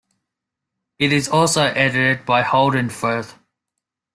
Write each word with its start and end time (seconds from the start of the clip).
It 0.97 1.13
is 1.13 1.29
also 1.29 1.61
edited 1.65 2.25
by 2.25 2.41
Holden 2.41 2.89
Frith. 2.89 3.37